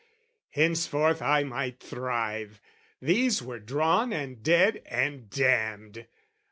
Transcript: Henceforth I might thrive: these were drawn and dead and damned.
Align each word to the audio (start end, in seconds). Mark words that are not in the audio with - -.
Henceforth 0.49 1.21
I 1.21 1.43
might 1.43 1.79
thrive: 1.79 2.59
these 2.99 3.43
were 3.43 3.59
drawn 3.59 4.11
and 4.11 4.41
dead 4.41 4.81
and 4.87 5.29
damned. 5.29 6.07